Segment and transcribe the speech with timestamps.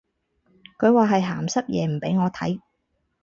[0.79, 2.59] 佢話係鹹濕嘢唔俾我睇